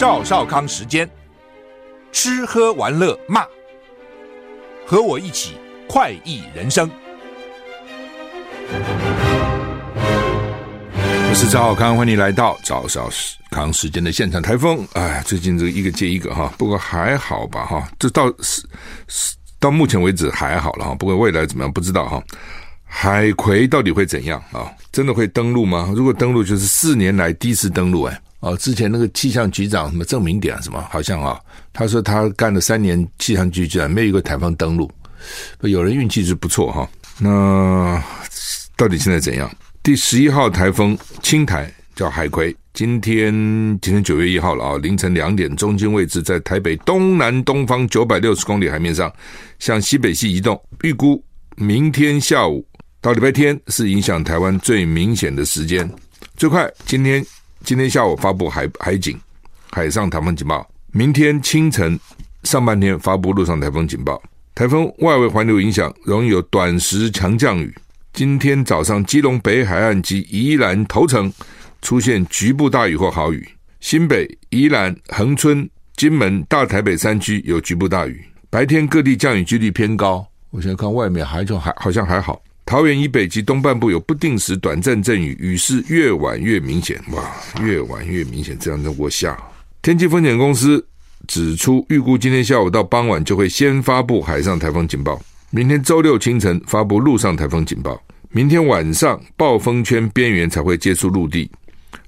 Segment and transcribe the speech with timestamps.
[0.00, 1.06] 赵少康时间，
[2.10, 3.44] 吃喝玩乐骂，
[4.86, 6.90] 和我一起快意人生。
[11.28, 13.10] 我是赵少康，欢迎来到赵少
[13.50, 14.40] 康时间的现场。
[14.40, 18.66] 台风，哎，最近这一个接一个哈，不过还好吧哈，这到是
[19.06, 22.24] 是到目前为止还好了哈，不过未来怎么样不知道哈。
[22.86, 24.72] 海葵到底会怎样啊？
[24.90, 25.92] 真的会登陆吗？
[25.94, 28.18] 如果登陆，就是四年来第一次登陆哎。
[28.40, 31.38] 哦，之前那个气象局长什么郑明典什么，好像啊，
[31.72, 34.90] 他说他干了三年气象局长，没有一个台风登陆。
[35.60, 36.88] 有人运气是不错哈。
[37.18, 38.02] 那
[38.76, 39.50] 到底现在怎样？
[39.82, 43.30] 第十一号台风青台叫海葵，今天
[43.82, 49.12] 今天九月一号了啊，凌晨两点，中心位置在台北东南东方九百六十公里海面上，
[49.58, 51.22] 向西北西移动，预估
[51.56, 52.66] 明天下午。
[53.02, 55.90] 到礼拜天是影响台湾最明显的时间，
[56.36, 57.24] 最快今天
[57.64, 59.18] 今天下午发布海海警
[59.70, 61.98] 海上台风警报，明天清晨
[62.42, 64.20] 上半天发布陆上台风警报。
[64.54, 67.72] 台风外围环流影响，容易有短时强降雨。
[68.12, 71.32] 今天早上基隆北海岸及宜兰头城
[71.80, 78.24] 出现局部大雨或豪雨，新北、宜兰、恒春、金门、大台北山区有局部大雨。
[78.48, 80.26] 白天各地降雨几率偏高。
[80.50, 82.42] 我现在看外面还就还好像还好。
[82.66, 87.02] 桃园以北及东半部有不定时短暂阵雨，雨势越晚越明显。
[87.10, 89.36] 哇，越晚越明显，这样子我下。
[89.82, 90.86] 天气风险公司
[91.26, 98.00] 指出，预估今天下午到傍晚就会先发布海上台风警报，明天周六清晨发布陆上台风警报，
[98.30, 101.50] 明天晚上暴风圈边缘才会接触陆地。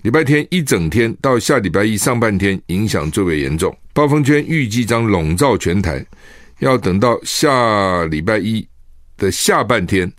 [0.02, 6.04] 礼拜天一整天到下礼拜一上半天影响最为严重，暴风圈预计将笼罩全台，
[6.60, 8.64] 要等到下礼拜一
[9.16, 10.10] 的下半天。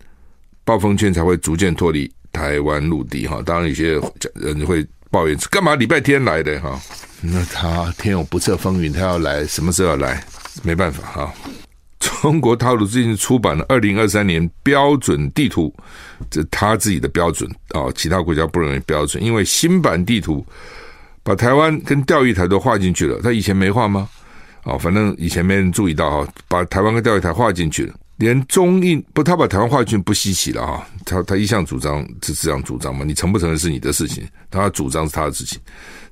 [0.65, 3.99] 暴风圈才会逐渐脱离台湾陆地哈，当然有些
[4.35, 6.79] 人会抱怨，干嘛礼拜天来的哈？
[7.21, 10.25] 那他天有不测风云，他要来什么时候要来？
[10.63, 11.33] 没办法哈。
[11.99, 15.73] 中国大陆最近出版了二零二三年标准地图，
[16.29, 20.45] 这他自己的标准啊，其他国家不认为标准，因为新版地图
[21.23, 24.07] 把台湾跟钓鱼台都画进去了，他以前没画吗？
[24.63, 27.93] 哦，反正以前没人注意到哈，把台湾跟钓鱼台画进去了。
[28.17, 30.87] 连中印不，他把台湾划进不稀奇了啊！
[31.05, 35.59] 他他一向主张是这样主张嘛，你承不承认是你的事情，他主张是他的事情。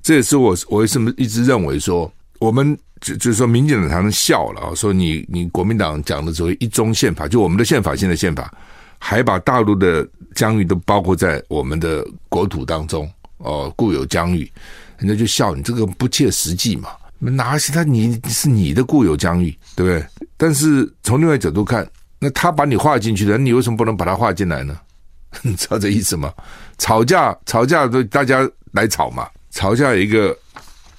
[0.01, 8.51] 这也是我我为什么一直认为说，我们就就是说，民进党他们笑了啊，说你你国民党讲的所谓一中宪法，就我们的宪法现在宪法，
[8.97, 13.07] 还把大陆的疆域都包括在我们的国土当中
[13.37, 14.51] 哦，固有疆域，
[14.97, 16.89] 人家就笑你这个不切实际嘛。
[17.19, 17.83] 哪是他？
[17.83, 20.27] 你是你的固有疆域，对不对？
[20.41, 21.87] 但是从另外角度看，
[22.17, 24.75] 那他把你划进去的，你为什么不能把他划进来呢？
[25.43, 26.33] 你知道这意思吗？
[26.79, 30.35] 吵架吵架都大家来吵嘛，吵架有一个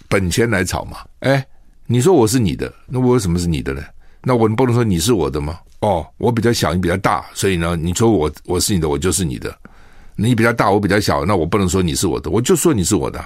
[0.08, 0.98] 本钱来吵嘛。
[1.18, 1.44] 哎，
[1.86, 3.82] 你说我是你的，那我为什么是你的呢？
[4.22, 5.58] 那我不能说你是我的吗？
[5.80, 9.52] 哦，我比较小，你比较大，所以呢，你说我我是你的，我就是你的。
[10.14, 13.18] 你比较大，我比较小，那我不能说你是我的，我就说你是我的。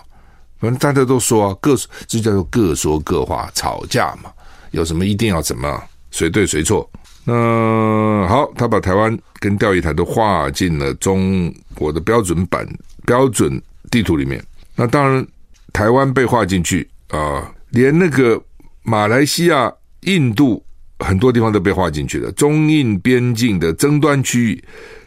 [0.59, 1.76] 反正大家都说各，
[2.06, 4.32] 这叫做各说各话，吵架嘛，
[4.71, 6.89] 有什么一定要怎么，谁对谁错？
[7.25, 12.67] 那好，他把台湾跟钓鱼台都划进了中国的标准版
[13.05, 14.43] 标准地图里面。
[14.77, 15.27] 那当然，
[15.72, 18.41] 台湾被划进去啊，连那个
[18.83, 19.72] 马来西亚、
[20.03, 20.62] 印度
[21.00, 22.31] 很多地方都被划进去了。
[22.33, 24.65] 中印边境的争端区域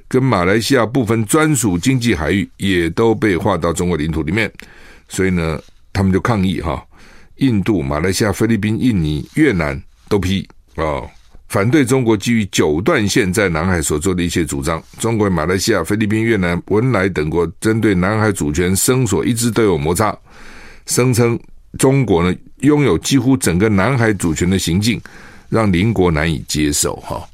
[0.08, 4.52] 跟马来西亚部分专属经济海域也都被划到中国领土里面。
[5.08, 5.60] 所以呢，
[5.94, 6.86] 他们就抗议哈，
[7.38, 10.48] 印度、马来西亚、菲律宾、印尼、越南都批
[10.80, 11.10] 哦，
[11.48, 14.82] 反对中国基于九段线在南海所做的一些主张。
[15.00, 20.18] 中国、马来西亚、菲律宾、越南、文莱等国针对南海主权声索一直都有摩擦，
[20.86, 21.40] 声称
[21.78, 25.00] 中国呢拥有几乎整个南海主权的行径，
[25.50, 27.28] 让邻国难以接受哈。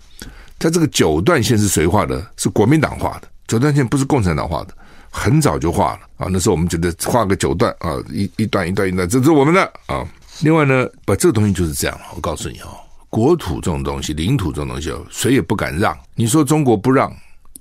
[0.57, 2.25] 他这个九段线是谁画的？
[2.37, 4.73] 是国民党画的，九段线不是共产党画的。
[5.17, 6.27] 很早就画了啊！
[6.29, 10.05] 那时候我们觉得画个九段啊，一一段一段一段，这是我们的啊。
[10.41, 11.97] 另外呢，把这个东西就是这样。
[12.13, 12.75] 我告诉你哦，
[13.15, 15.97] 国土这种东西，领土这种东西，谁也不敢让。
[16.15, 17.09] 你说中国不让，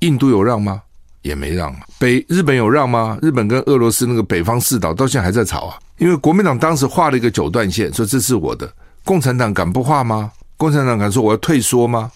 [0.01, 0.83] 印度有让吗？
[1.23, 1.83] 也没让啊。
[1.97, 3.17] 北日本有让吗？
[3.23, 5.79] 日本跟俄罗斯那个北方四岛到现在还在吵啊。
[5.99, 8.69] 因为国民党当时画了一个九段线，说这是我的。
[9.05, 10.33] 共产党敢不画吗？
[10.57, 12.11] 共产党敢说我要退缩吗？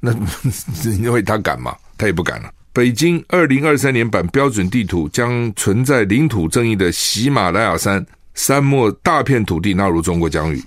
[0.00, 0.10] 那
[1.02, 1.76] 因为他敢吗？
[1.98, 2.50] 他也不敢了。
[2.72, 10.64] 北京二零二三年版标准地图将存在领土争议的喜马拉雅山山漠大片土地纳入中国疆域。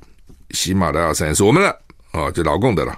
[0.52, 1.76] 喜马拉雅山是我们的
[2.14, 2.98] 啊，就老共的了。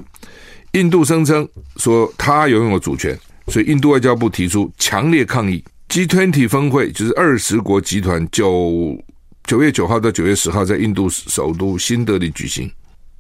[0.74, 1.48] 印度声称
[1.78, 3.18] 说他拥有主权，
[3.48, 5.64] 所以印度外交部提出强烈抗议。
[5.90, 8.98] G20 峰会就是二十国集团九
[9.46, 12.70] 九月九号到九月十号在印度首都新德里举行。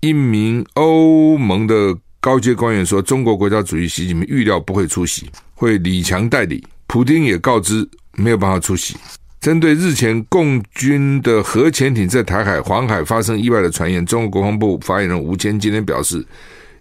[0.01, 6.65] 一名欧盟的高阶官员说，中国国家主席习近平预料不会出席，会李强代理。
[6.88, 8.97] 普丁也告知没有办法出席。
[9.45, 16.25] 针对日前共军的核潜艇在台海、黄海发生意外的传言，中国国防部发言人吴谦今天表示，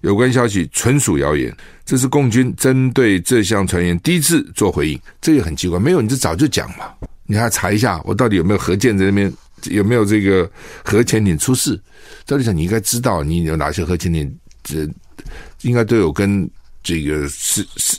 [0.00, 1.54] 有关消息纯属谣言。
[1.84, 5.78] 这是共军针对这项传言第一次做回应，这也很奇怪。
[5.78, 6.86] 没有，你就早就讲嘛，
[7.26, 9.30] 你还要查一下，我到底有没有核舰在那边，
[9.64, 10.50] 有没有这个
[10.82, 11.78] 核潜艇出事？
[12.24, 14.88] 照理讲，你应该知道，你有哪些核潜艇，这
[15.60, 16.48] 应该都有跟。
[16.84, 17.98] 这个是是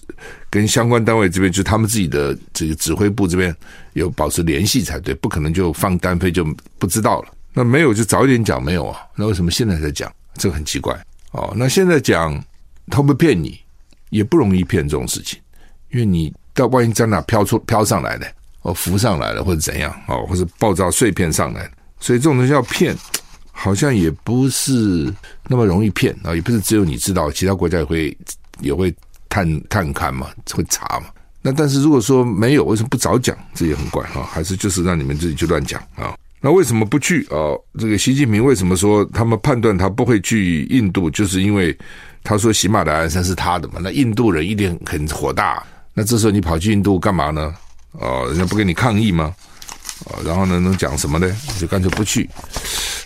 [0.49, 3.53] 跟相关单位这边，就他们自己的这个指挥部这边
[3.93, 6.45] 有保持联系才对，不可能就放单飞就
[6.77, 7.29] 不知道了。
[7.51, 8.99] 那没有就早一点讲没有啊？
[9.15, 10.09] 那为什么现在才讲？
[10.35, 10.93] 这个很奇怪
[11.31, 11.51] 哦。
[11.57, 12.39] 那现在讲
[12.87, 13.59] 他会不会骗你，
[14.11, 15.39] 也不容易骗这种事情，
[15.91, 18.31] 因为你到万一在哪飘出飘上来的，
[18.61, 21.67] 哦浮上来了或者怎样哦，或者爆炸碎片上来，
[21.99, 22.95] 所以这种东西要骗，
[23.51, 25.11] 好像也不是
[25.47, 28.15] 那么容易骗啊，也不是只有你知道，其他国家也会。
[28.59, 28.93] 也会
[29.29, 31.07] 探探看嘛，会查嘛。
[31.41, 33.37] 那但是如果说没有，为什么不早讲？
[33.53, 34.23] 这也很怪哈。
[34.23, 36.17] 还是就是让你们自己去乱讲啊？
[36.41, 37.53] 那为什么不去啊？
[37.79, 41.09] 这个习近平为什么说他们判断他不会去印度？
[41.09, 41.75] 就是因为
[42.23, 43.75] 他说喜马拉雅山是他的嘛。
[43.79, 45.63] 那印度人一定很火大。
[45.93, 47.53] 那这时候你跑去印度干嘛呢？
[47.91, 49.33] 哦，人家不跟你抗议吗？
[50.05, 51.35] 哦，然后呢，能讲什么呢？
[51.59, 52.29] 就干脆不去。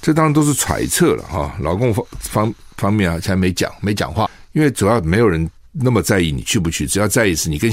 [0.01, 1.53] 这当然都是揣测了哈。
[1.59, 4.29] 老共方方方面啊，才没讲，没讲话。
[4.53, 7.71] 因为主要没有人那么在意你去不去，只要在意是你跟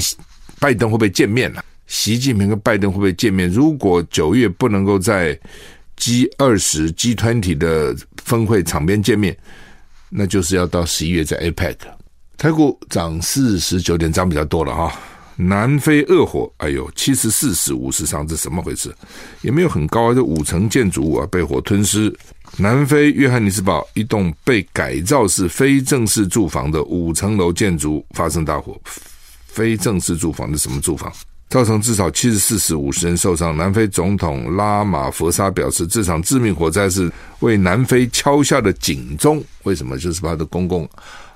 [0.59, 1.63] 拜登会不会见面了。
[1.87, 3.49] 习近平跟拜登会不会见面？
[3.49, 5.39] 如果九月不能够在
[5.95, 9.35] G 二十 G 团体的峰会场边见面，
[10.09, 11.75] 那就是要到十一月在 APEC。
[12.37, 14.93] 台股涨四十九点，涨比较多了哈。
[15.37, 18.93] 南非恶火，哎呦，七十四死五十伤，这怎么回事？
[19.41, 22.13] 也没有很高啊，这五层建筑物啊被火吞噬。
[22.55, 28.79] 南非约翰尼斯堡一栋被改造是非正式住房的五层楼建筑发生大火，
[29.45, 31.11] 非正式住房的什么住房？
[31.49, 33.55] 造成至少七十四死五十人受伤。
[33.55, 39.41] 南非总统拉马福萨表示，这场致命火灾是为南非敲下的警钟。
[39.63, 39.97] 为什么？
[39.97, 40.89] 就是他的公共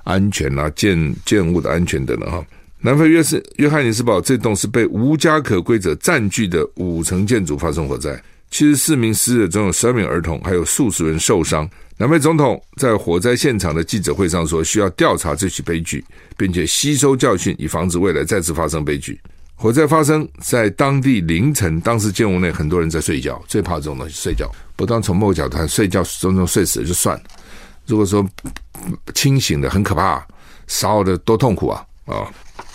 [0.04, 2.44] 安全啊、建建物的安全等等哈。
[2.80, 8.20] 南非约是约翰尼斯堡这栋是被无家可归者占据的五层建筑发生火灾。
[8.52, 11.68] 七十四名死者中有十二名儿童，还有数十人受伤。
[11.96, 16.04] 南非总统在火灾现场的记者会上说，需要调查这起悲剧，
[16.36, 19.18] 并且吸收教训，以防止未来再次发生悲剧。
[19.54, 24.50] 火灾发生在当地凌晨，当时建物内很多人在睡觉，最怕这种东西睡觉。
[24.76, 27.22] 不当从某个角度看，睡觉中中睡死了就算了，
[27.86, 28.22] 如果说
[29.14, 30.22] 清醒的很可怕，
[30.66, 32.28] 烧的多痛苦啊啊！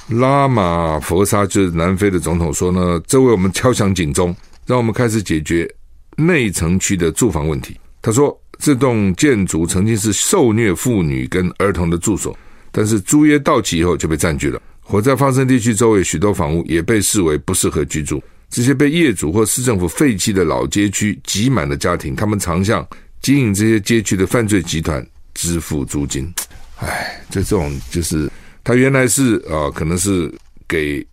[0.07, 4.35] 拉马佛沙就是南非的总统说呢，这为我们敲响警钟。
[4.67, 5.67] 让我们开始解决
[6.17, 7.75] 内城区的住房问题。
[8.01, 12.37] 他说，这栋建筑曾经是受虐妇女跟儿童的住所，
[12.69, 14.61] 但是租约到期以后就被占据了。
[14.81, 18.21] 火灾发生地区周围许多房屋也被视为不适合居住。
[18.49, 22.85] 这些被业主或市政府废弃的老街区挤满了家庭，他们常向
[23.21, 26.29] 经营这些街区的犯罪集团支付租金。
[26.77, 28.29] 唉，这种就是
[28.63, 30.33] 他原来是啊、可能是
[30.67, 31.05] 给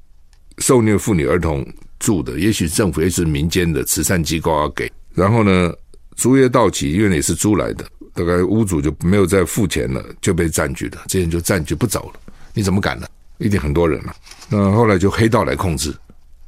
[0.59, 1.65] 受虐妇女儿童。
[1.99, 4.91] 住的，也许政府，也是民间的慈善机构要给。
[5.15, 5.73] 然后呢，
[6.17, 11.03] 租约到期，因为你是租来的，大概屋主就没有再付钱了，就被占据了。
[11.07, 12.21] 这些人就占据不走了，
[12.53, 13.07] 你怎么敢呢？
[13.39, 14.15] 一定很多人了、
[14.49, 15.93] 那后来就黑道来控制，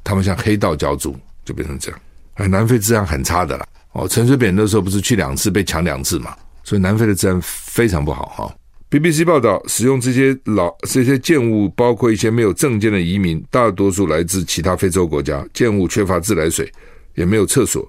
[0.04, 2.00] 他们向黑道交租，就变成这样。
[2.34, 3.66] 哎，南非治安很差的了。
[3.92, 8.54] 哦，陈水扁那时候不是去两次被抢两次嘛，所以南非的治安非常不好哈。
[8.88, 15.44] BBC 报道，使用这些老这些建物，包括一些没有证件的移民，大多数来自其他非洲国家。
[15.52, 16.70] 建物缺乏自来水，
[17.14, 17.86] 也没有厕所，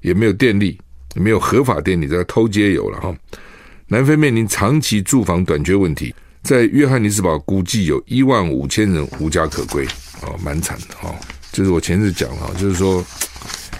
[0.00, 0.76] 也没有电力，
[1.14, 3.14] 也没有合法电力，在偷街有了哈。
[3.86, 9.86] 南非面临长期住房短缺问题，在约翰尼斯堡估计有一万五千人无家可归，
[10.22, 11.14] 哦，蛮惨的哈。
[11.52, 13.04] 就是我前日讲了，就是说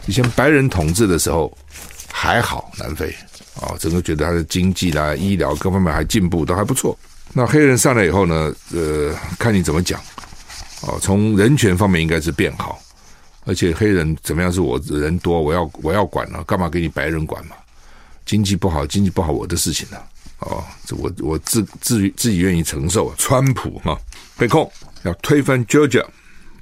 [0.06, 1.52] 以前白人统治的时候
[2.12, 3.12] 还好，南非。
[3.60, 6.98] 啊，整个觉得他的经济啦、医疗各方面还进步，都还不错。
[7.32, 10.00] 那黑人上来以后呢，呃，看你怎么讲。
[10.82, 12.80] 哦，从人权方面应该是变好，
[13.44, 17.54] 而且黑人怎么样是我人多，我要我要管了，干嘛给你白人管嘛？
[18.24, 19.98] 经济不好，经济不好我的事情呢。
[20.38, 23.14] 哦，这我我自自自己愿意承受。
[23.18, 23.94] 川普哈
[24.38, 26.02] 被控要推翻 Georgia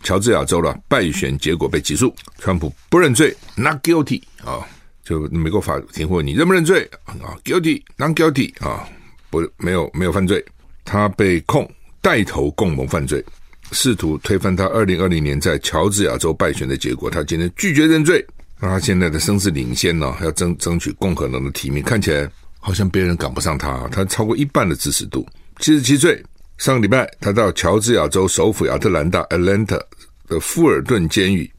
[0.03, 4.67] 乔治亚州的败选结果被起诉，川普不认罪，not guilty 啊。
[5.09, 8.87] 就美国法庭问你认不认罪啊？Guilty，non guilty 啊？
[9.31, 10.45] 不，没有没有犯罪。
[10.85, 11.67] 他被控
[12.03, 13.25] 带头共谋犯罪，
[13.73, 17.09] 试图推翻他二零二零年在乔治亚州败选的结果。
[17.09, 18.23] 他今天拒绝认罪。
[18.61, 25.27] 那他现在的声势领先呢，要争争取共和党的提名，看起来好像别人赶不上他，他超过一半的支持度。
[25.59, 26.23] 七十七岁，
[26.59, 29.81] 上个礼拜他到乔治亚州首府亚特兰大 （Atlanta）
[30.29, 31.51] 的富尔顿监狱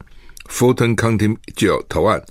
[0.48, 2.22] （Fulton County Jail） 投案。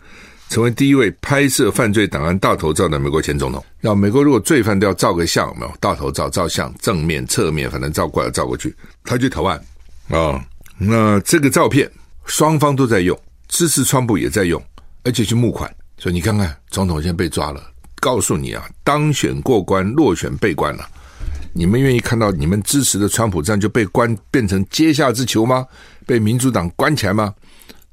[0.50, 3.64] 成为第一位拍摄犯罪档案大头照的美国前总统。
[3.82, 9.58] 要美国如果罪犯都要照个相，有没有大头照、照相、正面、侧面，反正照过来照过去，他去投案
[10.10, 10.42] 啊、哦。
[10.78, 11.90] 那这个照片
[12.26, 14.62] 双方都在用，支持川普也在用，
[15.04, 15.74] 而且去募款。
[16.00, 17.62] 所以你看看，总统现在被抓了。
[18.00, 20.90] 告诉你啊，当选过关，落选被关了。
[21.54, 25.68] 你们愿意看到你们支持的川普这样就被关，变成阶下之囚吗？
[26.08, 27.34] 被民主党关起来吗？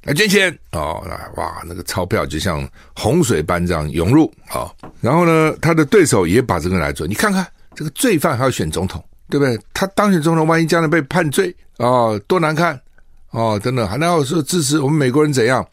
[0.07, 1.05] 来捐钱哦！
[1.35, 4.71] 哇，那个钞票就像洪水般这样涌入啊、
[5.01, 7.05] 然后呢，他的对手也把这个来做。
[7.09, 7.45] 你看看
[7.75, 9.59] 这个罪犯还要选总统，对不对？
[9.75, 12.81] 他当选总统，万一将来被判罪啊、多难看
[13.31, 13.61] 哦！
[13.61, 15.67] 等等，还要说支持我们美国人怎样，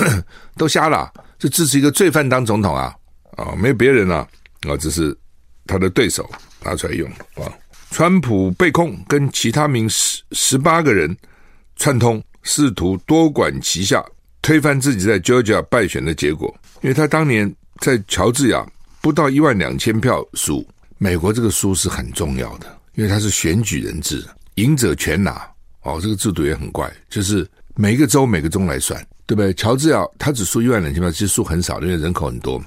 [0.58, 2.94] 都瞎了，就支持一个罪犯当总统啊！
[3.36, 4.28] 啊、没别人了啊、
[4.68, 4.76] 哦！
[4.76, 5.16] 这是
[5.66, 6.28] 他的对手
[6.62, 7.48] 拿出来用啊、
[7.90, 11.16] 川普被控跟其他名十十八个人
[11.76, 12.22] 串通。
[12.48, 14.02] 试图多管齐下，
[14.40, 18.66] 推翻自己在 Georgia 败选的结果，因为他当年在乔治亚
[19.02, 20.66] 不到一万两千票输。
[20.96, 24.24] 美国这个输是很重要的，因为他是选举人制，
[24.54, 25.46] 赢者全拿。
[25.82, 29.52] 哦，这个制度也很怪，就是每个州每个州来算，对不对？
[29.52, 32.64] 乔治亚他只输一万两千票，其实输很少，因为人口很多嘛。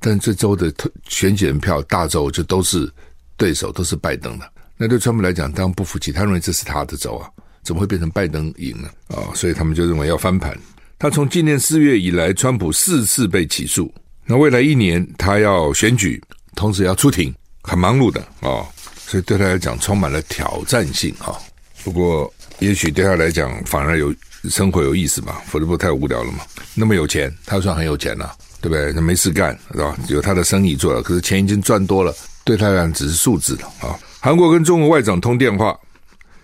[0.00, 0.72] 但这州的
[1.08, 2.92] 选举人票大州就都是
[3.38, 4.48] 对手，都是拜登的。
[4.76, 7.30] 那对川普来讲，当然不服气，他认为这是他的州啊。
[7.64, 8.88] 怎么会变成拜登赢呢？
[9.08, 10.56] 啊、所以他们就认为要翻盘。
[10.98, 13.92] 他从今年四月以来，川普四次被起诉。
[14.26, 16.22] 那未来一年他要选举，
[16.54, 18.64] 同时要出庭，很忙碌的啊、
[19.06, 21.36] 所以对他来讲充满了挑战性啊、
[21.82, 24.14] 不过也许对他来讲反而有
[24.48, 26.38] 生活有意思吧，否则不太无聊了嘛。
[26.74, 28.92] 那么有钱，他算很有钱了，对不对？
[28.92, 29.96] 他没事干是吧？
[30.08, 35.78] 有他的生意做了，可是钱已经赚多了，对他来讲只是数字了啊、韩国跟中国外长通电话。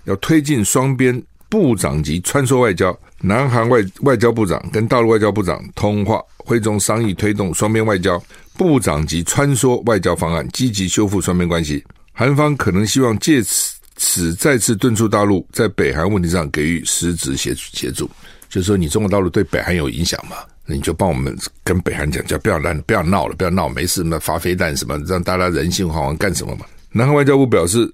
[0.04, 8.22] 要推进双边部长级穿梭外交，南韩外外交部长跟大陆外交部长通话，会中商议推动双边外交
[8.56, 11.84] 部长级穿梭外交方案，积极修复双边关系。
[12.12, 18.08] 韩方可能希望借此此再次敦促大陆在北韩问题上给予实质协协助，
[18.48, 26.64] 就是说你中国大陆对北韩有影响嘛，那你就帮我们跟北韩讲，叫不要乱不要闹了，不要闹，没事嘛，发飞弹什么，让大家人心惶惶干什么嘛？
[26.92, 27.92] 南韩外交部表示。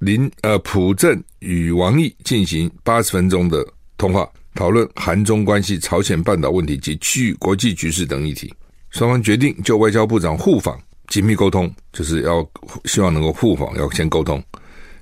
[0.00, 3.62] 林呃，朴正与王毅进行八十分钟的
[3.98, 8.50] 通话，讨论韩中关系、朝鲜半岛问题及区域国际局势等议题。
[8.88, 12.44] 双方决定就外交部长互访紧密沟通，就是要
[12.86, 14.42] 希望能够互访，要先沟通，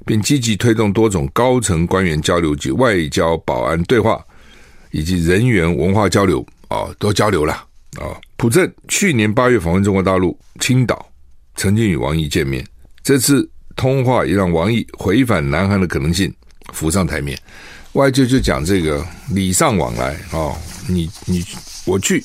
[0.05, 4.21] 并积极推动多种高层官员交流及外交保安对话，
[4.91, 7.53] 以及人员文化交流啊，多交流了
[8.01, 8.19] 啊。
[8.37, 11.09] 朴正去年八月访问中国大陆青岛，
[11.55, 12.67] 曾经与王毅见面，
[13.05, 13.49] 这次。
[13.79, 16.31] 通话也让王毅回返南韩的可能性
[16.73, 17.39] 浮上台面，
[17.93, 20.53] 外界就讲这个礼尚往来啊、
[20.89, 21.45] 你你
[21.87, 22.23] 我去，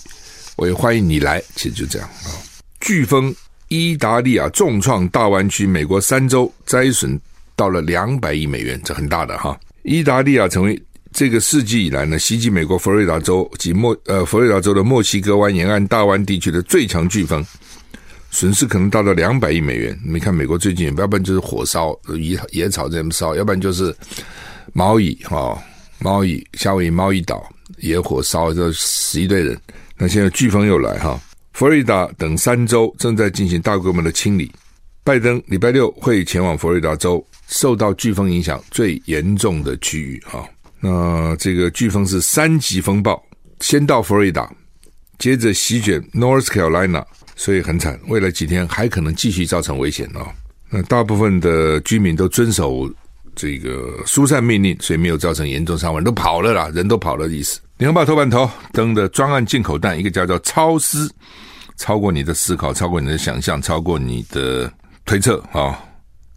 [0.56, 2.34] 我也欢迎你来，其实就这样啊、
[2.82, 3.34] 飓风
[3.68, 7.20] 伊达利亚重创大湾区，美国三州灾损
[7.56, 9.56] 到了两百亿美元，这很大的哈。
[9.84, 10.82] 伊达利亚成为
[11.12, 17.46] 这个世纪以来呢，袭击美国佛罗里达州及墨呃佛罗里达州的墨西哥湾沿岸大湾地区的最强飓风。
[18.34, 19.98] 损失可能达到两百亿美元。
[20.04, 23.96] 你看，美国最近，要不然就是火烧野野草这么烧，要不然就是
[24.74, 25.56] 毛伊哈
[26.00, 27.48] 毛伊夏威夷毛伊岛
[27.78, 29.56] 野火烧，这死一堆人。
[29.98, 31.22] 那现在飓风又来哈，
[31.54, 34.52] 佛罗里达等三州正在进行大规模的清理。
[35.04, 40.44] 拜登礼拜六会前往佛罗里达州，受到飓风影响最严重的区域哈。
[40.80, 43.24] 那这个飓风是三级风暴，
[43.60, 44.52] 先到佛罗里达，
[45.20, 47.06] 接着席卷 North Carolina。
[47.36, 50.28] 所以很惨，未来几天还可能继续造成危险哦。
[50.70, 52.90] 那大部分的居民都遵守
[53.36, 57.60] 这个疏散命令，所以没有造成严重伤亡，都跑了啦，人都跑了的意思。
[57.78, 61.12] 联合报头版头登的专案进口弹，一个叫做超思，
[61.78, 64.72] 超过你的思考，超过你的想象，超过你的
[65.06, 65.76] 推测啊、哦。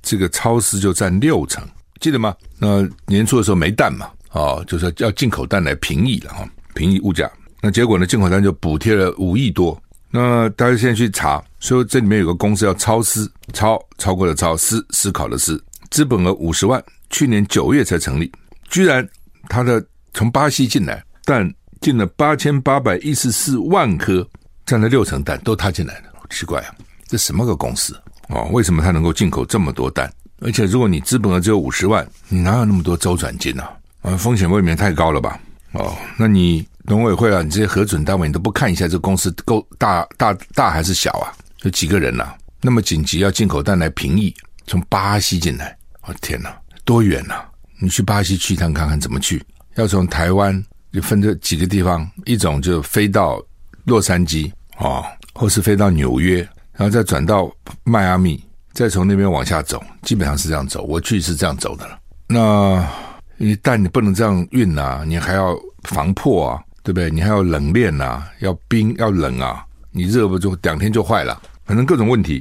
[0.03, 1.63] 这个超思就占六成，
[2.01, 2.35] 记得吗？
[2.59, 7.31] 那年初的时候没弹嘛，哦，就说要进口弹来平抑了哈，平抑物价。
[7.61, 9.81] 那结果呢，进口弹就补贴了五亿多。
[10.11, 18.31] 那大家现在去查，说这里面有个公司叫超思，超超过了超思思考的思，资本额五十万，去年九月才成立，
[18.71, 19.07] 居然
[19.49, 19.85] 他的
[20.15, 24.27] 从巴西进来，但进了八千八百一十四万颗，
[24.65, 26.75] 占了六成蛋都他进来的，好奇怪啊，
[27.07, 27.95] 这什么个公司
[28.29, 28.49] 哦？
[28.53, 30.11] 为什么他能够进口这么多蛋？
[30.41, 33.65] 而且如果你资本额只有五十万，你哪有那么多周转金呢？
[34.03, 35.41] 啊，风险未免太高了吧？
[35.73, 41.33] 哦，那你农委会啊，你这些核准单位你都不看一下这公司够大大大还是小啊？
[41.63, 42.37] 有几个人呐、啊？
[42.63, 44.35] 那么紧急要进口蛋来平抑，
[44.67, 45.77] 从巴西进来，
[46.07, 47.49] 我、天哪，多远呐、啊？
[47.81, 49.45] 你去巴西去一趟看看怎么去？
[49.75, 53.43] 要从台湾就分这几个地方，一种就飞到
[53.85, 56.39] 洛杉矶啊、哦，或是飞到纽约，
[56.73, 57.51] 然后再转到
[57.85, 60.83] 迈阿密，再从那边往下走，基本上是这样走。
[60.85, 61.99] 我去是这样走的了。
[62.29, 62.89] 那
[63.37, 67.11] 你蛋你不能这样运啊，你还要防破啊，对不对？
[67.11, 71.43] 你还要冷链啊，要冰要冷啊，你热不就两天就坏了？
[71.65, 72.41] 反正各种问题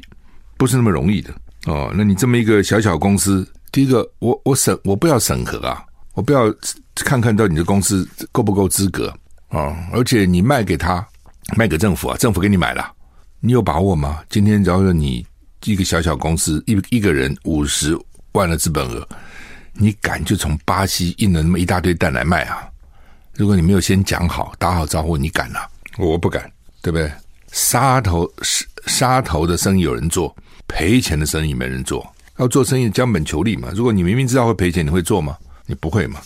[0.55, 1.33] 不是那么容易的
[1.65, 1.91] 哦。
[1.95, 3.43] 那你这么一个小小公司。
[3.71, 5.83] 第一个，我我审我不要审核啊，
[6.13, 6.53] 我不要
[6.95, 9.13] 看看到你的公司够不够资格
[9.49, 11.05] 啊，而且你卖给他，
[11.57, 12.89] 卖给政府啊，政府给你买了，
[13.41, 14.21] 你有把握吗？
[14.29, 15.25] 今天假如你
[15.65, 17.99] 一个小小公司一一个人五十
[18.31, 19.05] 万的资本额，
[19.73, 22.63] 你敢就从巴西印了那么一大堆蛋来卖啊？
[23.38, 25.68] 如果你没有先讲好打好招呼，你敢啊？
[25.98, 26.50] 我不敢，
[26.82, 27.12] 对不对？
[27.51, 28.30] 杀头
[28.86, 30.34] 杀头的生意有人做，
[30.68, 32.06] 赔钱的生意没人做。
[32.38, 33.70] 要做生意，将本求利嘛。
[33.74, 35.38] 如果你明明知道会赔钱，你会做吗？
[35.65, 36.20] 你不会嘛。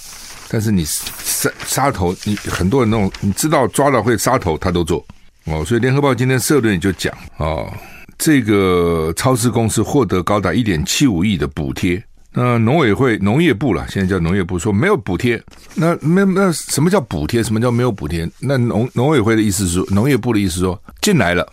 [0.49, 5.03] 但是你杀杀头，你很多人那种你知道抓到会杀头，他都做
[5.45, 5.63] 哦。
[5.65, 7.71] 所以联合报今天社论就讲哦，
[8.17, 12.03] 这个超市公司获得高达一点七五亿的补贴。
[12.31, 15.41] 那农委会、农业部了，现在叫农业部说没有补贴。
[15.75, 17.41] 那那那什么叫补贴？
[17.43, 18.29] 什么叫没有补贴？
[18.39, 21.43] 那农农委会的意思是说，农业部的意思说进来了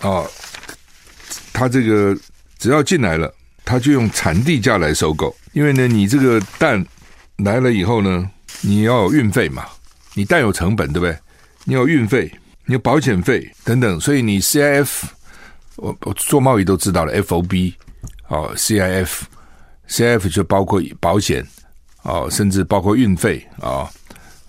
[0.00, 0.24] 啊，
[1.52, 2.16] 他这个
[2.58, 3.32] 只要进来了。
[3.68, 6.86] 他就用产地价来收购，因为呢，你这个蛋
[7.38, 9.64] 来了以后呢，你要有运费嘛，
[10.14, 11.18] 你蛋有成本对不对？
[11.64, 12.30] 你有运费，
[12.66, 15.02] 你有保险费等等，所以你 CIF，
[15.74, 17.74] 我我做贸易都知道了，FOB
[18.28, 19.22] 哦，CIF
[19.86, 21.46] C F 就包括保险
[22.02, 23.88] 哦，甚至包括运费啊、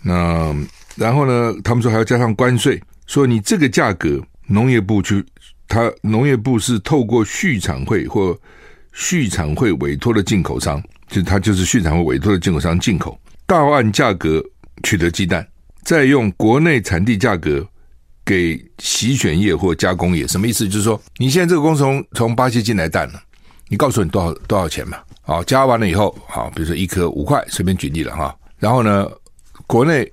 [0.01, 0.56] 那
[0.96, 5.24] 然后呢，他们说还要加上关税，说你这个价格，农业部去，
[5.68, 8.38] 他农业部是透过畜产会或
[8.94, 14.44] 畜产会委托的进口商，就他就是畜产会委托的进口商进口，到岸价格
[14.83, 15.48] 取得鸡蛋，
[15.83, 17.68] 再用国内产地价格
[18.25, 20.68] 给洗选业或加工业，什么意思？
[20.68, 23.22] 就是说，你现在这个工程从从巴西进来蛋了，
[23.68, 24.98] 你告诉你多少多少钱嘛？
[25.27, 28.33] 好，加完了以后，好，比如说一颗五块，随便举例了哈。
[28.59, 29.05] 然后呢，
[29.68, 30.09] 国内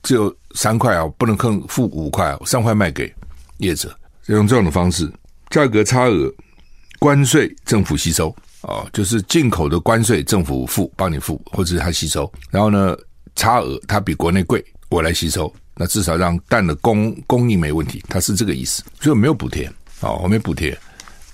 [0.00, 3.12] 只有三块啊，不能更付五块，三块卖给
[3.58, 3.92] 业者，
[4.26, 5.12] 用这样的方式，
[5.50, 6.32] 价格差额。
[7.00, 12.32] 关税政府吸收哦，就是进口的关税政府付，帮你付，或者是他吸收。
[12.50, 12.96] 然后呢，
[13.34, 15.52] 差额它比国内贵，我来吸收。
[15.74, 18.84] 那至少让蛋的供供应没问题，他是这个意思。
[19.00, 19.68] 所以没有补贴
[20.00, 20.78] 哦，我没补贴。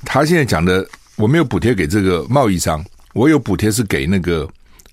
[0.06, 0.84] 他现在讲的
[1.16, 4.48] 我没有补贴给这个贸易商，我有补贴是给那个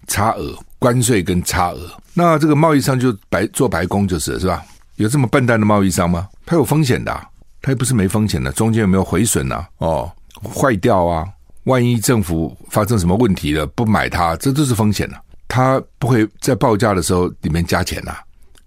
[0.08, 1.90] 差额关税跟差额。
[2.14, 4.64] 那这个贸易商就白做白工就是是吧？
[4.96, 6.28] 有这么笨蛋的贸易商吗？
[6.46, 7.28] 他有风险的啊，
[7.62, 9.66] 他又不是没风险的，中间有没有毁损呢？
[9.78, 10.12] 哦。
[10.54, 11.28] 坏掉啊！
[11.64, 15.20] 万一政府发生什么问题了，不买它，这都是风险了。
[15.48, 18.16] 他不会在报价的时候里面加钱呐，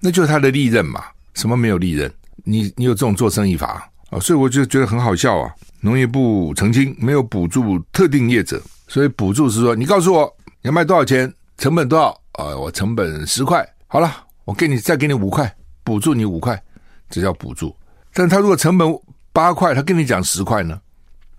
[0.00, 1.04] 那就是他的利润嘛。
[1.34, 2.12] 什么没有利润？
[2.42, 4.18] 你你有这种做生意法啊？
[4.18, 5.48] 所以我就觉得很好笑啊。
[5.80, 12.56] 农业部澄清没有补助特定业者，所以补助是说你告诉我你要卖多少钱，成本多少啊？
[12.56, 14.12] 我成本十块，好了，
[14.44, 16.60] 我给你再给你五块，补助你五块，
[17.08, 17.72] 这叫补助。
[18.12, 18.92] 但他如果成本
[19.32, 20.80] 八块，他跟你讲十块呢？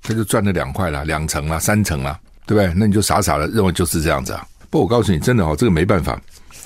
[0.02, 2.74] 他就赚了两块了，两成了，三成了，对不对？
[2.74, 4.48] 那你就傻傻的认为就是这样子啊？
[4.70, 6.20] 不，我告诉你，真的哦，这个没办法，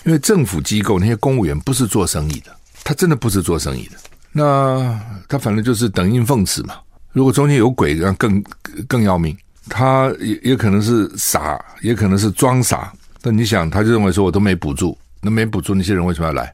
[0.04, 3.98] 因为政府机构那些公务员不是做生意的，他真的不是做生意的。
[4.32, 6.76] 那他反正就是等应奉旨嘛。
[7.12, 8.44] 如果中间有鬼，那更
[8.88, 9.36] 更要命。
[9.70, 12.92] 他也也可能是傻，也可能是装傻。
[13.22, 16.54] 但你想，他就认为说我都没补助，那没补助那些人为什么要来？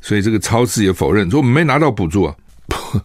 [0.00, 2.34] 所以这个超市也否认说我们没拿到补助啊，
[2.68, 3.00] 不，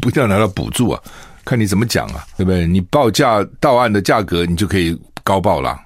[0.00, 1.00] 不一定要拿到补助啊。
[1.44, 2.66] 看你怎么讲啊，对不对？
[2.66, 5.76] 你报价到岸的价格，你就可以高报了，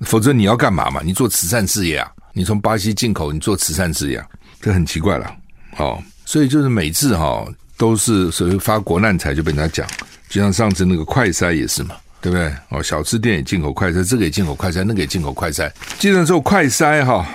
[0.00, 1.00] 否则你要干嘛嘛？
[1.04, 2.10] 你做慈善事业啊？
[2.32, 4.26] 你从巴西进口，你做慈善事业啊？
[4.60, 5.32] 这很奇怪了。
[5.74, 9.86] 好，所以就是每次哈都是所谓发国难财，就被人家讲，
[10.28, 12.52] 就像上次那个快筛也是嘛，对不对？
[12.70, 15.70] 哦，小吃店也进口快筛，这个也进口快筛，那个也进口快筛。
[15.98, 17.26] 既然做快筛哈，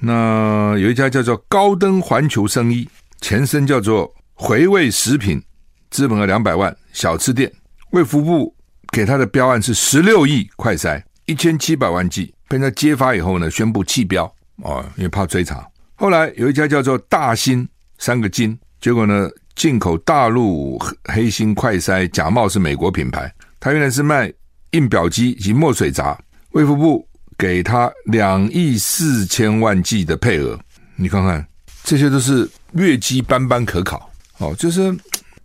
[0.00, 2.88] 那有一家叫做高登环球生意，
[3.20, 5.42] 前身叫做回味食品。
[5.90, 7.48] 资本额两百万，小吃店，
[7.90, 8.52] 卫福部
[8.90, 14.24] 给他的标案是十六亿快筛，一千七百万剂，被他揭发以后呢，宣布弃标
[14.64, 15.64] 哦，因为怕追查。
[15.94, 17.68] 后来有一家叫做大新
[17.98, 23.32] 三个金，结果呢，进口大陆黑心快筛，假冒是美国品牌，
[23.64, 24.30] 他原来是卖
[24.72, 26.14] 印表机及墨水闸，
[26.50, 30.60] 卫福部给他两亿四千万剂的配额，
[30.96, 31.42] 你看看
[31.82, 34.10] 这些都是劣迹斑斑可考。
[34.36, 34.94] 哦，就是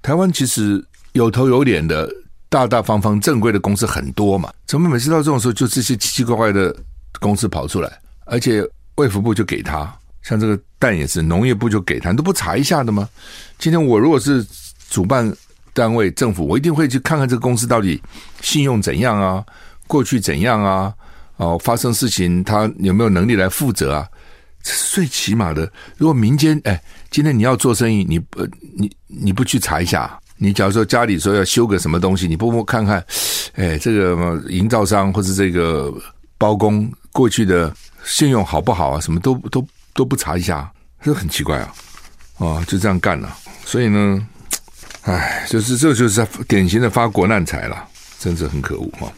[0.01, 2.13] 台湾其实有头有脸的
[2.49, 6.75] 大大方方正规的公司很多嘛，怎么每次到这种时候就这些奇奇怪怪的
[7.21, 7.89] 公司跑出来，
[8.25, 8.61] 而且
[8.95, 13.07] 卫福部就给他，像这个蛋也是农业部就给他，都不查一下的吗？
[13.57, 14.45] 今天我如果是
[14.89, 15.33] 主办
[15.73, 18.01] 单位政府，我一定会去看看这个公司到底
[18.41, 19.43] 信用怎样啊，
[19.87, 20.93] 过去怎样啊，
[21.37, 24.07] 哦，发生事情他有没有能力来负责啊？
[24.61, 25.71] 这是最起码的。
[25.97, 33.03] 如果民间哎，今天你要做生意，你不你你不去查一下，你假如说家里说要修个什么东西，你不不看看，
[33.53, 35.93] 哎，这个营造商或者这个
[36.37, 38.99] 包工过去的信用好不好啊？
[38.99, 40.69] 什么都都都不查一下，
[41.01, 41.73] 这很奇怪啊！
[42.37, 43.33] 哦，就这样干了。
[43.63, 44.27] 所以呢，
[45.09, 47.83] 哎，就是这就是典型的发国难财了，
[48.19, 49.11] 真是很可恶哈。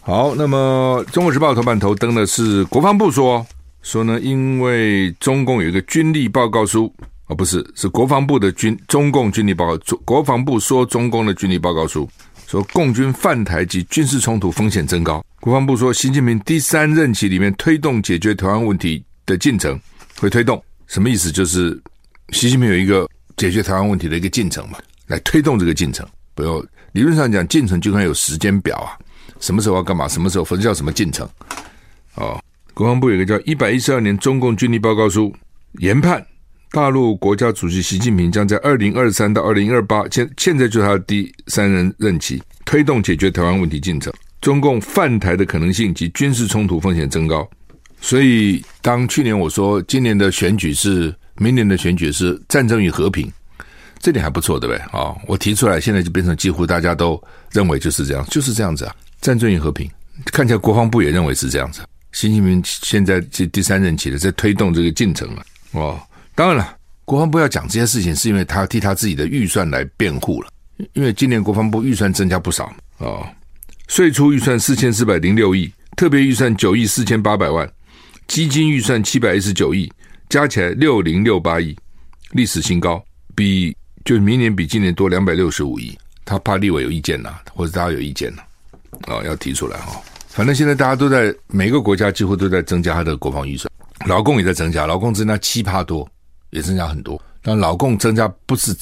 [0.00, 3.44] 好，那么《中国时报》头版头登的是国防部说。
[3.82, 6.90] 说呢，因为中共有一个军力报告书，
[7.26, 9.96] 哦，不是，是国防部的军中共军力报告。
[10.06, 12.08] 国防部说中共的军力报告书，
[12.46, 15.22] 说共军犯台及军事冲突风险增高。
[15.38, 19.78] 国防部说，习近平第三任期里面推动解决台湾问题的进程
[20.18, 21.30] 会推动，什么意思？
[21.30, 21.78] 就是
[22.30, 26.06] 习近平有一个解决台湾问题的一个进程嘛，来推动这个进程。
[26.34, 28.98] 不要理论上讲，进程就应该有时间表啊，
[29.40, 31.28] 什么时候要干嘛，什么时候，否则叫什么进程？
[32.14, 32.40] 哦。
[32.72, 35.28] 国防部有个叫《一百一十二年中共军力报告书》，
[35.74, 36.26] 研判
[36.72, 44.12] 大陆国家主席习近平将在二零二三到二零二八，现现在就是他的第三任任期，推动解决台湾问题进程。
[44.40, 47.48] 中共犯台的可能性及军事冲突风险增高。
[48.00, 53.32] 所以，当去年我说今年的选举是明年的选举是战争与和平，
[54.04, 54.82] 这点还不错，对不对？
[55.00, 57.18] 啊，我提出来，现在就变成几乎大家都
[57.52, 59.90] 认为就是这样，就是这样子啊，战争与和平。
[60.26, 61.80] 看起来国防部也认为是这样子。
[62.12, 65.98] 习近平现在这第三任期了，在推动这个进程了哦。
[66.34, 70.50] 当然了，国防部要讲这些事情，是因为他替他自己的预算来辩护了。
[70.92, 73.26] 因为今年国防部预算增加不少哦，
[73.88, 77.66] 税出预算四千四百零六亿，特别预算九亿四千八百万，
[78.26, 79.90] 基金预算七百一十九亿，
[80.28, 81.74] 加起来六零六八亿，
[82.32, 83.02] 历史新高，
[83.34, 85.96] 比就明年比今年多两百六十五亿。
[86.26, 88.42] 他怕立委有意见呐，或者大家有意见呐，
[89.08, 90.00] 哦，要提出来哈。
[90.28, 93.70] 反正现在大家都在每个国家几乎都在增加他的国防预算，
[94.06, 96.08] 老共也在增加，老共增加七趴多，
[96.48, 97.20] 也增加很多。
[97.42, 98.74] 但老共增加不是，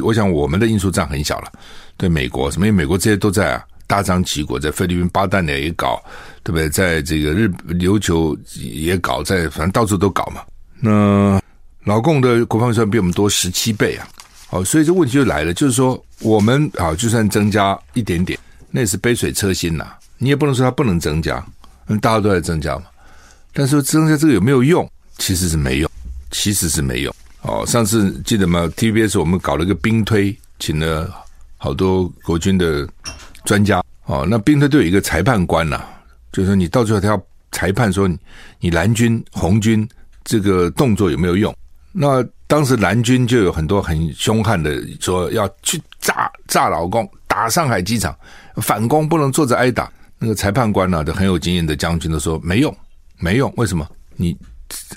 [0.00, 1.52] 我想我们的因素占很小了。
[1.96, 2.66] 对美国什么？
[2.68, 6.00] 因为美国这些都在啊，大张旗鼓，在菲律宾巴旦的也搞，
[6.44, 6.68] 对不对？
[6.70, 10.42] 在这个日琉球也搞，在反正到处都搞嘛。
[10.78, 11.42] 那
[11.82, 14.06] 老共的国防预算比我们多十七倍啊！
[14.50, 18.38] 好，所以这问题就来了，就是说我们啊，就算增加一点点，
[18.70, 19.86] 那是杯水车薪呐。
[20.16, 21.36] 你也不能说它不能增加，
[21.88, 22.84] 因为大家都在增加嘛。
[23.52, 24.90] 但是增加这个有没有用？
[25.18, 25.90] 其实是没用，
[26.30, 27.14] 其实是没用。
[27.42, 31.12] 哦，上次记得吗？TVBS 我们搞了一个兵推，请了
[31.56, 32.88] 好多国军的
[33.44, 33.82] 专家。
[34.06, 35.84] 哦，那兵推都有一个裁判官呐、
[36.32, 38.18] 就是说你到最后他要裁判说你
[38.60, 39.86] 你蓝军红军
[40.24, 41.54] 这个动作有没有用？
[41.92, 48.16] 那当时蓝军就有很多很凶悍的说要去炸炸老公，打上海机场，
[48.56, 49.92] 反攻不能坐着挨打。
[50.18, 52.76] 那个裁判官呢、啊，都很有经验的将军都说没用，
[53.18, 53.52] 没用。
[53.56, 53.86] 为什么？
[54.16, 54.36] 你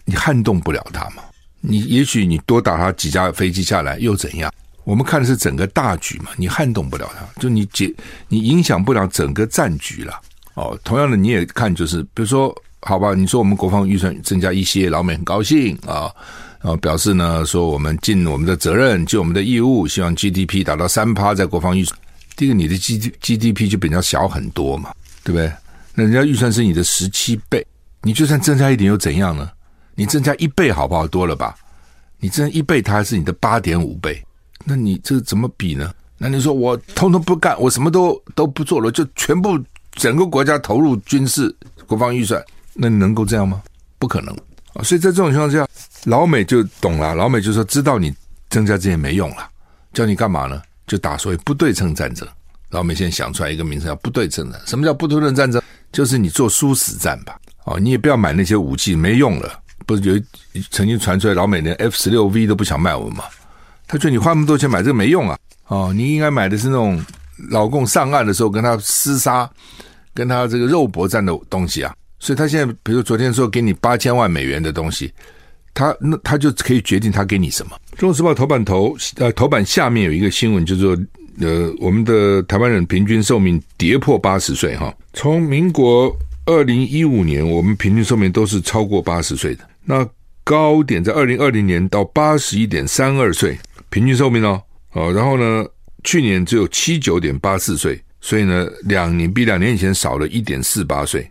[0.05, 1.21] 你撼动不了他嘛？
[1.59, 4.51] 你也许你多打他几架飞机下来又怎样？
[4.83, 7.93] 我们看的是整个大局嘛，你撼动不了他，就你解
[8.29, 10.19] 你影响不了整个战局了。
[10.55, 16.09] 哦，同样的你也看，就是比如说，好吧，你说我们国防预算增加一些，老美很高兴啊，
[16.63, 21.97] 后表示呢说我们尽我们的责任，尽我们的义务，希望 GDP 达到三趴在国防预算，
[22.35, 24.91] 这个你的 G GDP 就比较小很多嘛。
[25.23, 25.53] 对不对？
[25.93, 27.63] 那人家预算是你的十七倍，
[28.01, 29.47] 你就算增加一点又怎样呢？
[29.93, 31.05] 你增加一倍好不好？
[31.05, 31.53] 多了吧？
[32.19, 34.19] 你增一倍，它还是你的八点五倍，
[34.65, 35.93] 那你这怎么比呢？
[36.17, 39.59] 那你说我通通不干，我什么都都不做了，就全部
[39.91, 42.43] 整个国家投入军事国防预算，
[42.73, 43.61] 那你能够这样吗？
[43.99, 44.35] 不可能
[44.73, 44.81] 啊！
[44.81, 45.67] 所以在这种情况下，
[46.05, 48.13] 老美就懂了，老美就说知道你
[48.49, 49.47] 增加这些没用了，
[49.93, 50.61] 叫你干嘛呢？
[50.87, 52.27] 就打所谓不对称战争。
[52.69, 54.61] 老美现在想出来一个名称叫不对称的。
[54.65, 55.61] 什么叫不对称战争？
[55.91, 57.37] 就是你做殊死战吧。
[57.65, 59.59] 哦，你也不要买那些武器，没用了。
[59.85, 60.21] 不是有
[60.69, 63.25] 曾经传出来，老美连 F 十六 V 都不想卖我们吗？
[63.87, 65.37] 他觉得你花那么多钱买这个没用啊。
[65.67, 67.03] 哦，你应该买的是那种
[67.49, 69.49] 老共上岸的时候跟他厮杀、
[70.13, 71.93] 跟他这个肉搏战的东西啊。
[72.19, 75.13] 所以他现在，比如昨天说给你八千万美元的东西，
[75.73, 77.71] 他那他就可以决定他给你什么。
[77.99, 80.97] 《中国时报》头版头呃头版下面有一个新闻，就是说。
[81.39, 84.93] 呃，我们的台湾人平均寿命跌破八十岁哈。
[85.13, 89.67] 从民国二零一五年，我们平均寿命都是超过八十岁的。
[89.85, 90.07] 那
[90.43, 93.57] 高点在二零二零年到八十一点三二岁，
[93.89, 95.65] 平均寿命哦，哦，然后呢，
[96.03, 101.27] 去年只有七九点八四岁，所以呢，两年比两年以前少了一点四八岁，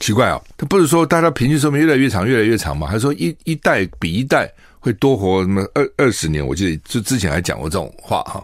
[0.00, 2.86] 奇怪啊、他不是说大家平均寿命越来越长，越来越长吗？
[2.86, 6.46] 还是说一一代比一代会多活什么二二十年？
[6.46, 8.42] 我记得就之前还讲过这种话哈，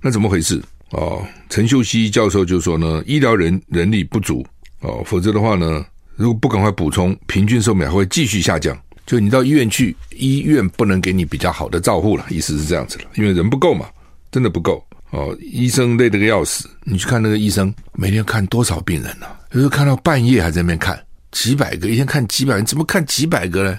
[0.00, 0.62] 那怎么回事？
[0.90, 4.46] 哦，陈秀熙教授就说呢，医疗人人力不足
[4.80, 5.84] 哦，否则的话呢，
[6.16, 8.78] 如果不赶快补充，平均寿命还会继续下降。
[9.04, 13.86] 就你到医院去，医院不能给你比较好的照护了，意思是这样子了，因为人不够嘛，
[14.30, 15.34] 真的不够哦。
[15.40, 19.38] 医生累得个要死，你去看那个医生，每天看多少病人呢、啊？
[19.52, 23.78] 有时候看到半夜还在那边看几百个，一天看几百人，怎么看几百个呢？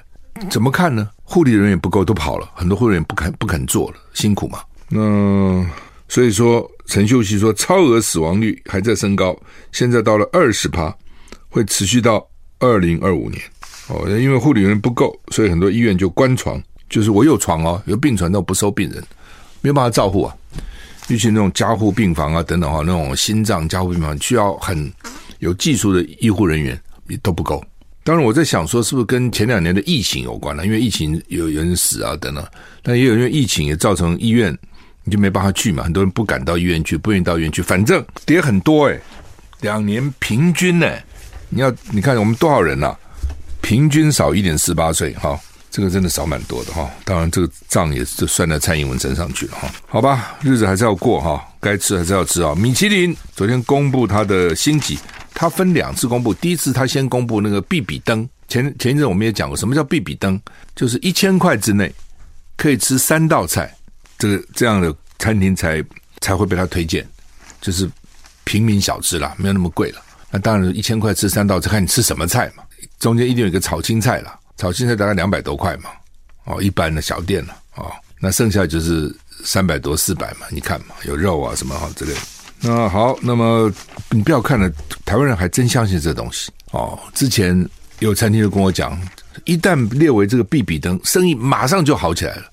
[0.50, 1.10] 怎么看呢？
[1.22, 4.60] 护理人员不够，都跑了，很多护理人员不肯不肯做了，辛苦嘛。
[4.90, 5.64] 那
[6.08, 6.68] 所以说。
[6.86, 9.36] 陈秀熙说，超额死亡率还在升高，
[9.72, 10.94] 现在到了二十趴，
[11.48, 12.28] 会持续到
[12.60, 13.42] 二零二五年。
[13.88, 19.02] 哦，因为护理人员不够，所以很多医院就关床，就是我有床哦，有病床，但我不收病人，
[19.62, 20.36] 没有办法照护啊。
[21.08, 24.92] 尤其那种加护病房啊等等哈，那种心脏加护病房需要很
[25.40, 27.64] 有技术的医护人员也都不够。
[28.04, 30.66] 当然，我在想说，是不是跟前两年的疫情有关呢？
[30.66, 32.46] 因为疫情有人死啊等等，
[32.82, 34.58] 但也有因为疫情也造成医院。
[35.06, 38.98] 你就没办法去嘛，很多人不敢到医院去，不愿意到医院去，反正跌很多诶，
[39.60, 40.90] 两年平均呢，
[41.50, 43.00] 你要你看我们多少人呐、啊？
[43.60, 45.38] 平均少一点四八岁哈，
[45.74, 46.88] 这个真的少蛮多的哈。
[47.04, 49.68] 当然这个账也就算在蔡英文身上去了哈。
[49.88, 52.54] 好吧，日子还是要过哈，该吃还是要吃啊。
[52.54, 55.00] 米其林昨天公布它的星级，
[55.34, 60.40] 它分两次公布，第一次它先公布那个必比登，前前一阵我们也讲过，什么叫必比登？
[60.76, 61.92] 就是一千块之内
[62.56, 63.76] 可以吃三道菜。
[64.20, 65.84] 这个这样的餐厅才
[66.22, 67.04] 才会被他推荐，
[67.60, 67.90] 就是
[68.44, 70.00] 平民小吃啦，没有那么贵了。
[70.30, 72.64] 那当然一千块吃三道，就看你吃什么菜嘛。
[73.00, 75.90] 中间一定有一个炒青菜啦，炒青菜大概两百多块嘛，
[76.46, 82.20] 哦，一般的小店了，哦，那剩下就是三百多四百嘛，你看嘛，有肉啊什么哈之类的。
[82.62, 83.72] 那好，那么
[84.10, 84.72] 你不要看了，
[85.06, 86.98] 台湾人还真相信这东西哦。
[87.14, 87.68] 之前
[88.00, 89.00] 有餐厅就跟我讲，
[89.46, 92.44] 一旦列为这个必比登，生意马上就好起来了。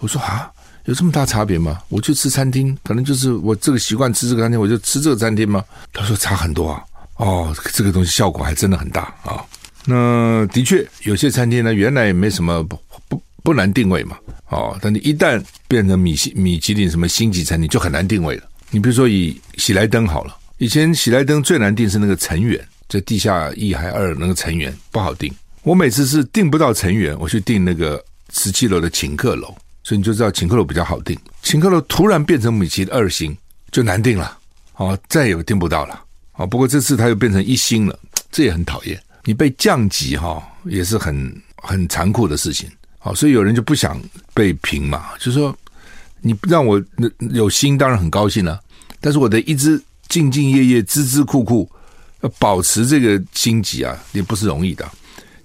[0.00, 0.50] 我说啊。
[0.86, 1.80] 有这么大差别吗？
[1.90, 5.64] 我去吃餐厅，可能就是我这个习惯吃这个餐厅，我就吃这个餐厅吗？
[5.92, 6.82] 他说差很多啊。
[7.18, 9.38] 哦，这个东西效果还真的很大啊、
[9.84, 14.16] 那的确有些餐厅呢，原来也没什么不不不难定位嘛。
[14.48, 18.44] 哦，但你一旦变成米其米其林什么星级餐厅，就很难定位了。
[18.70, 25.32] 你比如说以喜来登好了，以前喜来登最难定是那个成员，在地下一还二那个成员不好定。
[25.62, 29.54] 我每次是订不到成员，我去订那个十七楼的请客楼。
[29.84, 33.36] 所以你就知道请客楼比较好订，请客楼突然变成米其林二星
[33.72, 34.38] 就难订了，
[34.76, 36.00] 哦，再也订不到了，
[36.34, 37.98] 哦，不过这次它又变成一星了，
[38.30, 44.00] 这也很讨厌，你被降级哈、也是很很残酷的事情，好，所以有人就不想
[44.34, 45.56] 被评嘛，就是说
[46.20, 46.82] 你让我
[47.30, 48.60] 有心当然很高兴了、啊，
[49.00, 51.70] 但是我得一直兢兢业业、孜孜酷酷
[52.22, 54.88] 要保持这个星级啊，也不是容易的。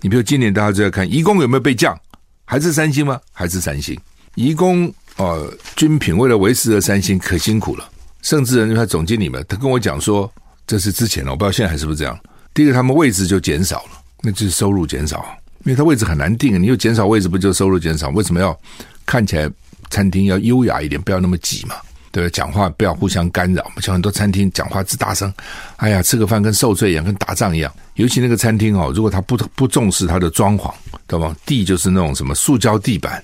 [0.02, 2.00] 你比如今年大家就在看颐宫有没有被降，
[2.46, 3.20] 还是三星吗？
[3.32, 4.00] 还是三星？
[4.36, 7.90] 颐宫哦，君品为了维持这三星可辛苦了。
[8.22, 10.32] 甚至人他总经理们，他跟我讲说，
[10.66, 12.20] 这是之前了，我不知道现在还是不是这样。
[12.58, 15.24] 第一个，他们位置就减少了，那就是收入减少，
[15.64, 18.10] 因为他位置很难定，你又减少位置，不就收入减少？
[18.10, 18.60] 为什么要
[19.06, 19.48] 看起来
[19.92, 21.76] 餐厅要优雅一点，不要那么挤嘛？
[22.12, 22.32] 对不对？
[22.32, 23.80] 讲话不要互相干扰嘛。
[23.80, 25.32] 像很多餐厅讲话直大声，
[25.76, 27.72] 哎呀，吃个饭跟受罪一样，跟打仗一样。
[27.94, 30.74] 尤其那个餐厅哦，如果他不不重视它的装潢，
[31.06, 31.36] 对吧？
[31.46, 33.24] 地就是那种什么塑胶地板。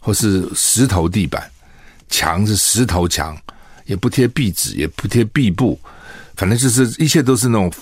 [0.00, 1.48] 或是石头地板，
[2.10, 3.38] 墙是石头墙，
[3.86, 5.78] 也不贴壁纸，也不贴壁布，
[6.34, 7.72] 反正就是一切都是那种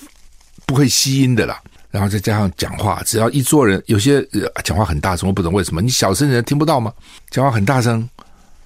[0.70, 1.60] 不会吸音的啦。
[1.90, 4.24] 然后再加上讲话，只要一桌人，有些
[4.62, 6.92] 讲话很大声，我不懂为什么，你小声人听不到吗？
[7.30, 8.08] 讲话很大声，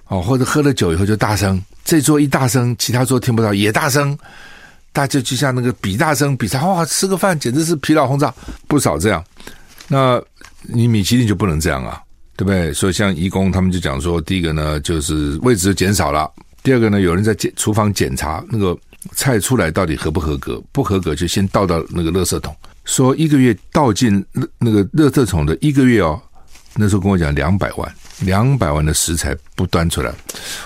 [0.07, 4.15] 哦，或者喝了酒以后就大声，这桌一大声，其他桌听不到也大声，
[4.93, 8.31] 大家就像那个比大声比赛，哇，吃个饭简直是疲劳轰炸，
[8.67, 9.23] 不少这样。
[9.87, 10.21] 那
[10.61, 11.99] 你米其林就不能这样啊。
[12.37, 12.73] 对不对？
[12.73, 16.29] 所以像义工他们就讲说，第一个呢就是位置减少了，
[16.61, 18.77] 第二个呢有人在检厨房检查那个
[19.13, 26.21] 菜出来到底合不合格，不合格就先倒到那个垃圾桶，说一个月倒进那那个垃圾桶的一个月哦，
[26.75, 30.13] 那时候跟我讲两百万，两百万的食材不端出来，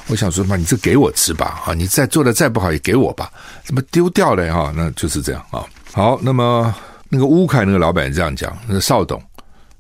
[0.08, 3.32] 我想说嘛，你这给我吃吧，啊，你再做的再不好也给我吧，
[3.64, 4.74] 怎么丢掉了哈？
[4.76, 5.64] 那就是这样啊。
[5.92, 6.74] 好，那么
[7.10, 9.22] 那个乌凯那个老板这样讲，那个邵董。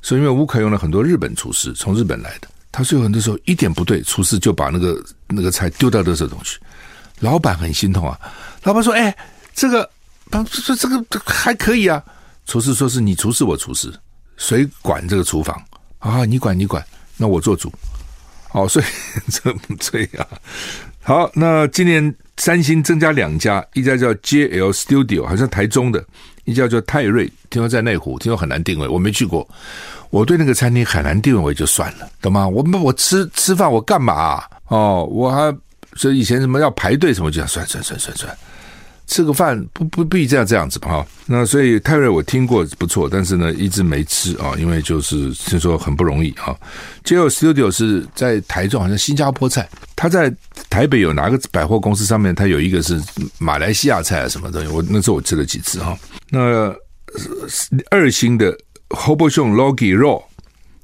[0.01, 6.57] 所以，因为乌凯用了很多日本厨师，从日本来的，他说有很多时候一点不对，厨师就把那个那个菜丢到垃圾桶去。
[7.19, 8.17] 老板很心痛啊，
[8.69, 9.15] 老板说：“哎，
[9.55, 9.89] 这个，
[10.51, 12.03] 说这个还可以啊。”
[12.45, 13.91] 厨师说：“是你厨师，我厨师，
[14.37, 15.59] 谁管这个厨房？
[15.97, 16.85] 啊，你管你管，
[17.17, 17.73] 那我做主。
[18.51, 18.85] 哦，所以
[19.31, 20.27] 这这样。
[21.01, 25.99] 好，那今年三星增加两家，一家叫 JL Studio，好像台中的；
[26.45, 29.47] 一家叫泰瑞，听说在内湖，听说很难定位，我没去过。
[30.11, 32.47] 我对那个餐厅很难定位，就算了，懂吗？
[32.47, 34.49] 我我吃吃饭我干嘛啊？
[34.67, 35.57] 哦，我还
[35.95, 38.37] 所以以前什么要排队什么，就算算算算算。
[39.09, 46.55] 吃个饭不不必这样这样子吧哈，那所以泰瑞我听过不错，但是呢一直没吃啊，因为就是听说很不容易哈。
[47.03, 50.31] Jo Studio 是在台中，好像新加坡菜，他在
[50.69, 53.01] 台北有哪个百货公司上面，他有一个是
[53.39, 55.97] 马来西亚菜啊什么东西，我那时候我吃了几次哈。
[56.29, 56.71] 那
[57.89, 58.55] 二星的
[58.89, 60.23] Hobosong Logi Raw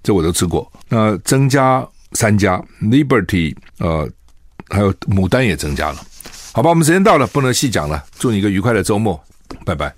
[0.02, 4.10] 这我都吃过，那增加三家 Liberty 呃
[4.68, 6.04] 还有牡丹也增加了。
[6.56, 8.02] 好吧，我们时间到了，不能细讲了。
[8.18, 9.22] 祝你一个愉快的周末，
[9.65, 9.94] 拜拜。